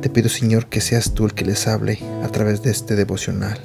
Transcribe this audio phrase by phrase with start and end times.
[0.00, 3.60] Te pido, Señor, que seas tú el que les hable a través de este devocional.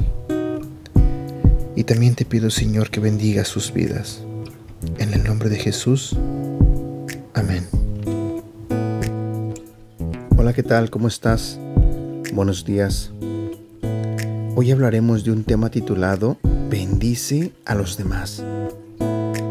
[1.78, 4.22] Y también te pido, Señor, que bendiga sus vidas.
[4.98, 6.14] En el nombre de Jesús.
[7.34, 7.66] Amén.
[10.36, 10.90] Hola, ¿qué tal?
[10.90, 11.58] ¿Cómo estás?
[12.34, 13.12] Buenos días.
[14.58, 16.38] Hoy hablaremos de un tema titulado
[16.70, 18.44] Bendice a los demás.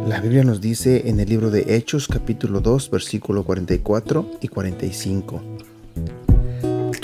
[0.06, 5.42] La Biblia nos dice en el libro de Hechos capítulo 2 versículo 44 y 45.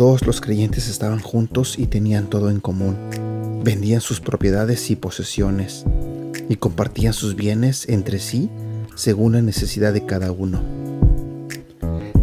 [0.00, 2.96] Todos los creyentes estaban juntos y tenían todo en común.
[3.62, 5.84] Vendían sus propiedades y posesiones
[6.48, 8.48] y compartían sus bienes entre sí
[8.94, 10.62] según la necesidad de cada uno.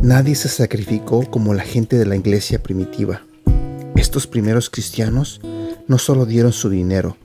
[0.01, 3.21] Nadie se sacrificó como la gente de la iglesia primitiva.
[3.95, 5.39] Estos primeros cristianos
[5.87, 7.15] no solo dieron su dinero,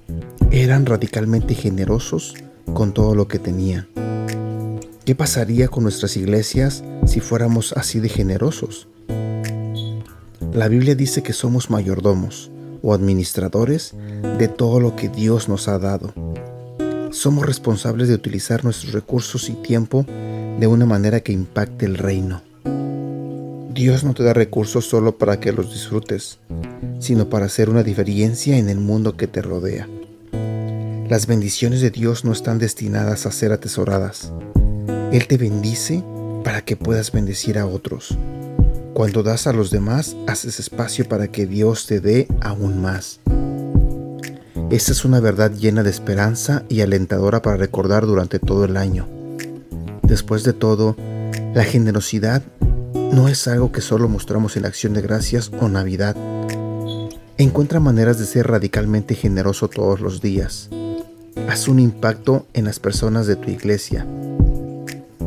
[0.51, 2.35] eran radicalmente generosos
[2.75, 3.89] con todo lo que tenían.
[5.07, 8.89] ¿Qué pasaría con nuestras iglesias si fuéramos así de generosos?
[10.53, 12.51] La Biblia dice que somos mayordomos
[12.83, 13.95] o administradores
[14.39, 16.13] de todo lo que Dios nos ha dado.
[17.11, 22.43] Somos responsables de utilizar nuestros recursos y tiempo de una manera que impacte el reino.
[23.73, 26.39] Dios no te da recursos solo para que los disfrutes,
[26.99, 29.89] sino para hacer una diferencia en el mundo que te rodea.
[31.09, 34.31] Las bendiciones de Dios no están destinadas a ser atesoradas.
[35.13, 36.05] Él te bendice
[36.45, 38.19] para que puedas bendecir a otros.
[38.95, 43.21] Cuando das a los demás, haces espacio para que Dios te dé aún más.
[44.71, 49.09] Esta es una verdad llena de esperanza y alentadora para recordar durante todo el año.
[50.03, 50.95] Después de todo,
[51.55, 52.43] la generosidad
[53.13, 56.15] no es algo que solo mostramos en acción de gracias o Navidad.
[57.39, 60.69] Encuentra maneras de ser radicalmente generoso todos los días.
[61.49, 64.07] Haz un impacto en las personas de tu iglesia,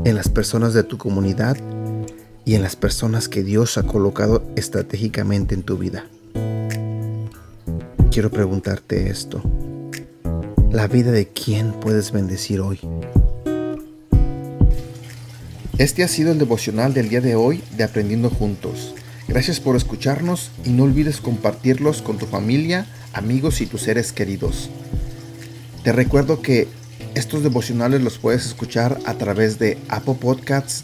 [0.04, 1.58] en las personas de tu comunidad
[2.46, 6.06] y en las personas que Dios ha colocado estratégicamente en tu vida.
[8.12, 9.42] Quiero preguntarte esto.
[10.72, 12.80] ¿La vida de quién puedes bendecir hoy?
[15.78, 18.94] Este ha sido el devocional del día de hoy de Aprendiendo Juntos.
[19.28, 24.70] Gracias por escucharnos y no olvides compartirlos con tu familia, amigos y tus seres queridos.
[25.84, 26.68] Te recuerdo que
[27.16, 30.84] estos devocionales los puedes escuchar a través de Apple Podcasts,